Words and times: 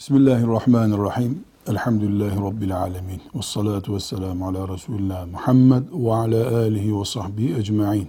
Bismillahirrahmanirrahim. 0.00 1.44
Elhamdülillahi 1.66 2.40
Rabbil 2.40 2.76
alemin. 2.76 3.20
Ve 3.34 3.42
salatu 3.42 3.94
ve 3.94 4.00
selamu 4.00 4.48
ala 4.48 4.68
Resulullah 4.68 5.26
Muhammed 5.26 5.82
ve 5.92 6.12
ala 6.12 6.56
alihi 6.56 7.00
ve 7.00 7.04
sahbihi 7.04 7.56
ecma'in. 7.56 8.08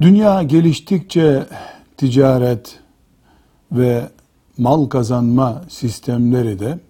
Dünya 0.00 0.42
geliştikçe 0.42 1.46
ticaret 1.96 2.80
ve 3.72 4.08
mal 4.58 4.86
kazanma 4.86 5.62
sistemleri 5.68 6.58
de 6.58 6.80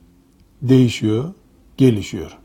değişiyor, 0.62 1.32
gelişiyor. 1.76 2.38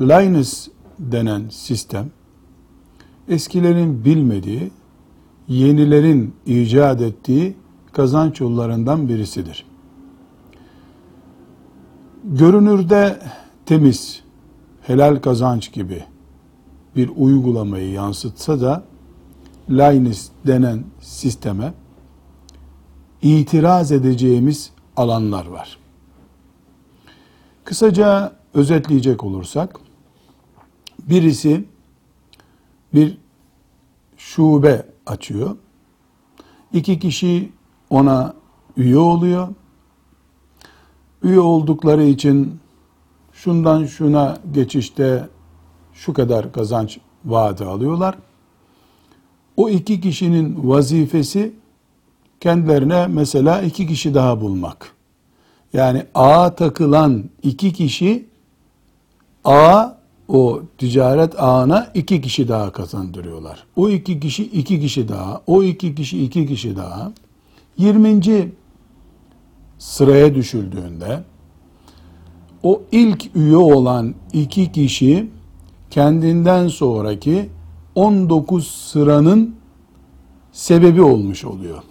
Linus 0.00 0.68
denen 0.98 1.48
sistem, 1.48 2.10
eskilerin 3.28 4.04
bilmediği, 4.04 4.70
yenilerin 5.48 6.34
icat 6.46 7.00
ettiği 7.00 7.56
kazanç 7.92 8.40
yollarından 8.40 9.08
birisidir. 9.08 9.66
Görünürde 12.24 13.22
temiz, 13.66 14.22
helal 14.82 15.16
kazanç 15.16 15.72
gibi 15.72 16.04
bir 16.96 17.10
uygulamayı 17.16 17.90
yansıtsa 17.90 18.60
da 18.60 18.82
Linus 19.70 20.28
denen 20.46 20.84
sisteme 21.00 21.74
itiraz 23.22 23.92
edeceğimiz 23.92 24.70
alanlar 24.96 25.46
var. 25.46 25.78
Kısaca 27.64 28.32
özetleyecek 28.54 29.24
olursak 29.24 29.80
birisi 30.98 31.64
bir 32.94 33.18
şube 34.16 34.86
açıyor. 35.06 35.56
İki 36.72 36.98
kişi 36.98 37.52
ona 37.90 38.34
üye 38.76 38.98
oluyor. 38.98 39.48
Üye 41.22 41.40
oldukları 41.40 42.04
için 42.04 42.60
şundan 43.32 43.84
şuna 43.86 44.38
geçişte 44.52 45.28
şu 45.94 46.12
kadar 46.12 46.52
kazanç 46.52 46.98
vaadi 47.24 47.64
alıyorlar. 47.64 48.14
O 49.56 49.68
iki 49.68 50.00
kişinin 50.00 50.68
vazifesi 50.68 51.52
kendilerine 52.40 53.06
mesela 53.06 53.62
iki 53.62 53.86
kişi 53.86 54.14
daha 54.14 54.40
bulmak. 54.40 54.92
Yani 55.72 56.06
ağa 56.14 56.54
takılan 56.54 57.24
iki 57.42 57.72
kişi 57.72 58.26
ağa 59.44 60.00
o 60.28 60.62
ticaret 60.78 61.42
ağına 61.42 61.90
iki 61.94 62.20
kişi 62.20 62.48
daha 62.48 62.72
kazandırıyorlar. 62.72 63.64
O 63.76 63.88
iki 63.88 64.20
kişi 64.20 64.44
iki 64.44 64.80
kişi 64.80 65.08
daha, 65.08 65.42
o 65.46 65.62
iki 65.62 65.94
kişi 65.94 66.24
iki 66.24 66.46
kişi 66.46 66.76
daha. 66.76 67.12
20. 67.80 68.52
sıraya 69.78 70.34
düşüldüğünde 70.34 71.24
o 72.62 72.82
ilk 72.92 73.36
üye 73.36 73.56
olan 73.56 74.14
iki 74.32 74.72
kişi 74.72 75.30
kendinden 75.90 76.68
sonraki 76.68 77.48
19 77.94 78.66
sıranın 78.66 79.54
sebebi 80.52 81.02
olmuş 81.02 81.44
oluyor. 81.44 81.82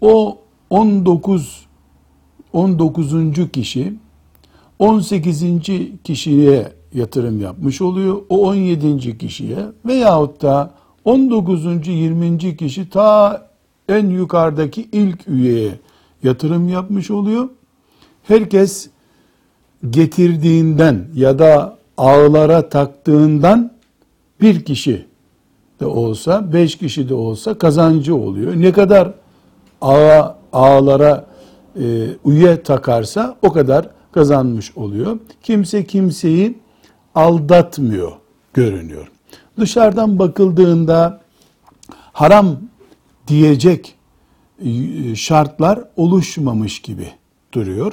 O 0.00 0.38
19 0.70 1.66
19. 2.52 3.14
kişi 3.52 3.94
18. 4.78 5.44
kişiye 6.04 6.72
yatırım 6.94 7.40
yapmış 7.40 7.80
oluyor. 7.82 8.22
O 8.28 8.48
17. 8.48 9.18
kişiye 9.18 9.58
veyahut 9.86 10.42
da 10.42 10.74
19. 11.04 11.88
20. 11.88 12.56
kişi 12.56 12.90
ta 12.90 13.51
en 13.88 14.06
yukarıdaki 14.06 14.88
ilk 14.92 15.28
üyeye 15.28 15.78
yatırım 16.22 16.68
yapmış 16.68 17.10
oluyor. 17.10 17.48
Herkes 18.22 18.88
getirdiğinden 19.90 21.08
ya 21.14 21.38
da 21.38 21.78
ağlara 21.96 22.68
taktığından 22.68 23.72
bir 24.40 24.64
kişi 24.64 25.06
de 25.80 25.86
olsa, 25.86 26.52
beş 26.52 26.78
kişi 26.78 27.08
de 27.08 27.14
olsa 27.14 27.58
kazancı 27.58 28.16
oluyor. 28.16 28.52
Ne 28.56 28.72
kadar 28.72 29.14
ağa, 29.80 30.36
ağlara 30.52 31.26
e, 31.76 32.06
üye 32.26 32.62
takarsa 32.62 33.36
o 33.42 33.52
kadar 33.52 33.88
kazanmış 34.12 34.76
oluyor. 34.76 35.18
Kimse 35.42 35.84
kimseyi 35.84 36.58
aldatmıyor 37.14 38.12
görünüyor. 38.54 39.10
Dışarıdan 39.58 40.18
bakıldığında 40.18 41.20
haram 42.12 42.56
diyecek 43.32 43.94
e, 44.64 44.70
şartlar 45.14 45.84
oluşmamış 45.96 46.82
gibi 46.82 47.08
duruyor. 47.52 47.92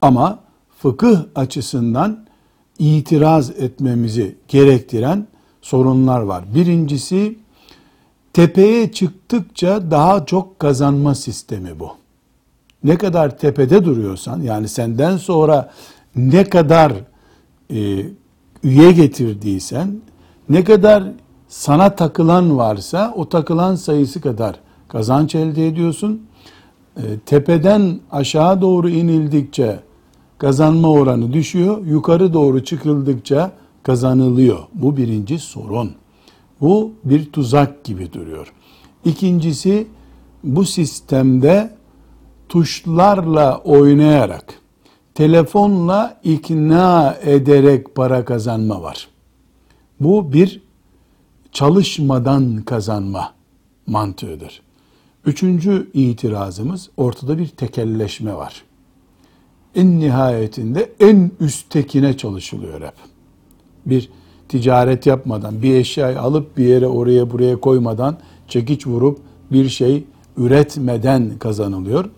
Ama 0.00 0.38
fıkıh 0.78 1.18
açısından 1.34 2.26
itiraz 2.78 3.50
etmemizi 3.50 4.36
gerektiren 4.48 5.26
sorunlar 5.62 6.20
var. 6.20 6.44
Birincisi 6.54 7.38
tepeye 8.32 8.92
çıktıkça 8.92 9.90
daha 9.90 10.26
çok 10.26 10.58
kazanma 10.58 11.14
sistemi 11.14 11.80
bu. 11.80 11.90
Ne 12.84 12.98
kadar 12.98 13.38
tepede 13.38 13.84
duruyorsan 13.84 14.40
yani 14.40 14.68
senden 14.68 15.16
sonra 15.16 15.70
ne 16.16 16.44
kadar 16.44 16.92
e, 17.70 18.06
üye 18.62 18.92
getirdiysen 18.92 20.00
ne 20.48 20.64
kadar 20.64 21.04
sana 21.48 21.96
takılan 21.96 22.58
varsa 22.58 23.12
o 23.16 23.28
takılan 23.28 23.74
sayısı 23.74 24.20
kadar 24.20 24.63
kazanç 24.94 25.34
elde 25.34 25.66
ediyorsun. 25.66 26.26
E, 26.96 27.02
tepeden 27.26 28.00
aşağı 28.10 28.60
doğru 28.60 28.88
inildikçe 28.88 29.80
kazanma 30.38 30.90
oranı 30.90 31.32
düşüyor. 31.32 31.86
Yukarı 31.86 32.32
doğru 32.32 32.64
çıkıldıkça 32.64 33.52
kazanılıyor. 33.82 34.58
Bu 34.74 34.96
birinci 34.96 35.38
sorun. 35.38 35.92
Bu 36.60 36.92
bir 37.04 37.32
tuzak 37.32 37.84
gibi 37.84 38.12
duruyor. 38.12 38.52
İkincisi 39.04 39.86
bu 40.44 40.64
sistemde 40.64 41.74
tuşlarla 42.48 43.58
oynayarak, 43.58 44.60
telefonla 45.14 46.20
ikna 46.24 47.16
ederek 47.22 47.94
para 47.94 48.24
kazanma 48.24 48.82
var. 48.82 49.08
Bu 50.00 50.32
bir 50.32 50.62
çalışmadan 51.52 52.62
kazanma 52.62 53.32
mantığıdır. 53.86 54.64
Üçüncü 55.26 55.90
itirazımız 55.94 56.90
ortada 56.96 57.38
bir 57.38 57.48
tekelleşme 57.48 58.34
var. 58.34 58.62
En 59.74 60.00
nihayetinde 60.00 60.92
en 61.00 61.30
üsttekine 61.40 62.16
çalışılıyor 62.16 62.80
hep. 62.80 62.94
Bir 63.86 64.10
ticaret 64.48 65.06
yapmadan, 65.06 65.62
bir 65.62 65.74
eşyayı 65.74 66.20
alıp 66.20 66.56
bir 66.56 66.64
yere 66.64 66.86
oraya 66.86 67.30
buraya 67.30 67.60
koymadan, 67.60 68.18
çekiç 68.48 68.86
vurup 68.86 69.18
bir 69.52 69.68
şey 69.68 70.04
üretmeden 70.36 71.38
kazanılıyor. 71.38 72.10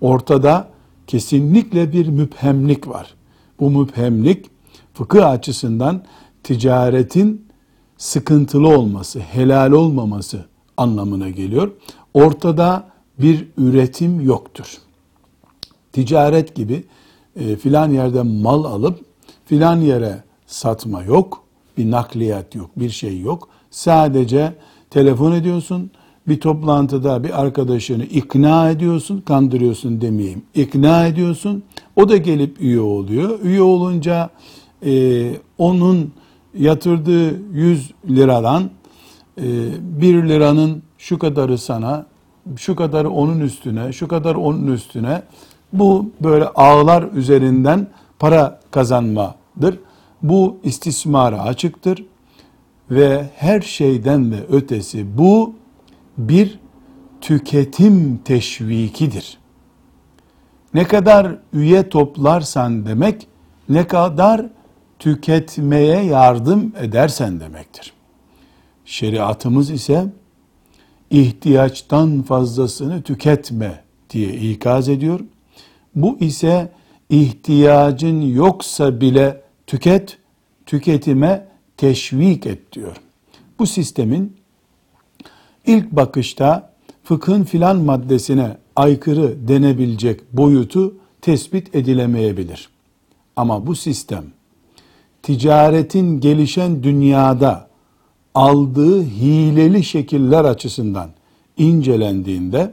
Ortada 0.00 0.68
kesinlikle 1.06 1.92
bir 1.92 2.08
müphemlik 2.08 2.88
var. 2.88 3.14
Bu 3.60 3.70
müphemlik 3.70 4.46
fıkıh 4.94 5.28
açısından 5.28 6.02
ticaretin 6.42 7.46
sıkıntılı 7.96 8.68
olması, 8.68 9.20
helal 9.20 9.72
olmaması 9.72 10.44
anlamına 10.76 11.30
geliyor. 11.30 11.70
Ortada 12.14 12.88
bir 13.18 13.48
üretim 13.58 14.20
yoktur. 14.20 14.78
Ticaret 15.92 16.54
gibi 16.54 16.84
e, 17.36 17.56
filan 17.56 17.90
yerde 17.90 18.22
mal 18.22 18.64
alıp 18.64 19.00
filan 19.44 19.80
yere 19.80 20.22
satma 20.46 21.02
yok. 21.02 21.44
Bir 21.78 21.90
nakliyat 21.90 22.54
yok, 22.54 22.70
bir 22.76 22.90
şey 22.90 23.20
yok. 23.20 23.48
Sadece 23.70 24.54
telefon 24.90 25.32
ediyorsun, 25.32 25.90
bir 26.28 26.40
toplantıda 26.40 27.24
bir 27.24 27.40
arkadaşını 27.42 28.04
ikna 28.04 28.70
ediyorsun, 28.70 29.20
kandırıyorsun 29.20 30.00
demeyeyim. 30.00 30.42
İkna 30.54 31.06
ediyorsun, 31.06 31.62
o 31.96 32.08
da 32.08 32.16
gelip 32.16 32.60
üye 32.60 32.80
oluyor. 32.80 33.40
Üye 33.40 33.62
olunca 33.62 34.30
e, 34.86 35.30
onun 35.58 36.12
yatırdığı 36.58 37.52
100 37.52 37.90
liradan 38.08 38.70
e, 39.38 39.42
1 39.80 40.28
liranın 40.28 40.82
şu 41.04 41.18
kadarı 41.18 41.58
sana, 41.58 42.06
şu 42.56 42.76
kadarı 42.76 43.10
onun 43.10 43.40
üstüne, 43.40 43.92
şu 43.92 44.08
kadar 44.08 44.34
onun 44.34 44.66
üstüne 44.66 45.22
bu 45.72 46.10
böyle 46.20 46.44
ağlar 46.44 47.02
üzerinden 47.12 47.86
para 48.18 48.60
kazanmadır. 48.70 49.78
Bu 50.22 50.58
istismara 50.62 51.42
açıktır 51.42 52.04
ve 52.90 53.30
her 53.36 53.60
şeyden 53.60 54.32
de 54.32 54.36
ötesi 54.48 55.18
bu 55.18 55.54
bir 56.18 56.58
tüketim 57.20 58.20
teşvikidir. 58.24 59.38
Ne 60.74 60.84
kadar 60.84 61.38
üye 61.52 61.88
toplarsan 61.88 62.86
demek 62.86 63.26
ne 63.68 63.86
kadar 63.86 64.46
tüketmeye 64.98 66.04
yardım 66.04 66.72
edersen 66.80 67.40
demektir. 67.40 67.92
Şeriatımız 68.84 69.70
ise 69.70 70.06
ihtiyaçtan 71.10 72.22
fazlasını 72.22 73.02
tüketme 73.02 73.84
diye 74.10 74.34
ikaz 74.34 74.88
ediyor. 74.88 75.20
Bu 75.94 76.18
ise 76.20 76.72
ihtiyacın 77.10 78.20
yoksa 78.20 79.00
bile 79.00 79.42
tüket, 79.66 80.18
tüketime 80.66 81.46
teşvik 81.76 82.46
et 82.46 82.72
diyor. 82.72 82.96
Bu 83.58 83.66
sistemin 83.66 84.36
ilk 85.66 85.92
bakışta 85.92 86.70
fıkhın 87.04 87.44
filan 87.44 87.76
maddesine 87.76 88.56
aykırı 88.76 89.48
denebilecek 89.48 90.32
boyutu 90.32 90.94
tespit 91.20 91.74
edilemeyebilir. 91.74 92.68
Ama 93.36 93.66
bu 93.66 93.74
sistem 93.74 94.24
ticaretin 95.22 96.20
gelişen 96.20 96.82
dünyada 96.82 97.68
aldığı 98.34 99.02
hileli 99.02 99.84
şekiller 99.84 100.44
açısından 100.44 101.10
incelendiğinde 101.56 102.72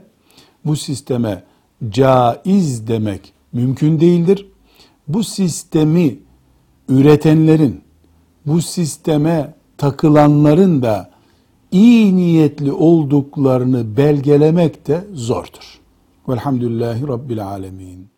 bu 0.64 0.76
sisteme 0.76 1.42
caiz 1.90 2.88
demek 2.88 3.32
mümkün 3.52 4.00
değildir. 4.00 4.46
Bu 5.08 5.24
sistemi 5.24 6.18
üretenlerin, 6.88 7.80
bu 8.46 8.62
sisteme 8.62 9.54
takılanların 9.78 10.82
da 10.82 11.10
iyi 11.72 12.16
niyetli 12.16 12.72
olduklarını 12.72 13.96
belgelemek 13.96 14.86
de 14.88 15.04
zordur. 15.12 15.80
Velhamdülillahi 16.28 17.08
Rabbil 17.08 17.46
Alemin. 17.46 18.11